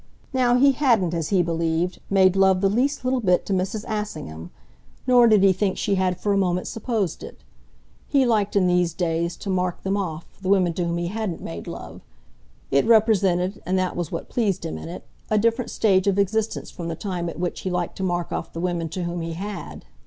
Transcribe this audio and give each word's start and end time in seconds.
Now 0.33 0.57
he 0.57 0.71
hadn't, 0.71 1.13
as 1.13 1.29
he 1.29 1.43
believed, 1.43 1.99
made 2.09 2.35
love 2.35 2.61
the 2.61 2.69
least 2.71 3.05
little 3.05 3.19
bit 3.19 3.45
to 3.45 3.53
Mrs. 3.53 3.85
Assingham 3.87 4.49
nor 5.05 5.27
did 5.27 5.43
he 5.43 5.53
think 5.53 5.77
she 5.77 5.93
had 5.93 6.19
for 6.19 6.33
a 6.33 6.37
moment 6.39 6.65
supposed 6.65 7.21
it. 7.21 7.43
He 8.07 8.25
liked 8.25 8.55
in 8.55 8.65
these 8.65 8.95
days, 8.95 9.37
to 9.37 9.51
mark 9.51 9.83
them 9.83 9.95
off, 9.95 10.25
the 10.41 10.49
women 10.49 10.73
to 10.73 10.85
whom 10.85 10.97
he 10.97 11.09
hadn't 11.09 11.41
made 11.43 11.67
love: 11.67 12.01
it 12.71 12.87
represented 12.87 13.61
and 13.63 13.77
that 13.77 13.95
was 13.95 14.11
what 14.11 14.27
pleased 14.27 14.65
him 14.65 14.79
in 14.79 14.89
it 14.89 15.05
a 15.29 15.37
different 15.37 15.69
stage 15.69 16.07
of 16.07 16.17
existence 16.17 16.71
from 16.71 16.87
the 16.87 16.95
time 16.95 17.29
at 17.29 17.39
which 17.39 17.59
he 17.59 17.69
liked 17.69 17.95
to 17.97 18.03
mark 18.03 18.31
off 18.31 18.53
the 18.53 18.59
women 18.59 18.89
to 18.89 19.03
whom 19.03 19.21
he 19.21 19.33
had. 19.33 19.85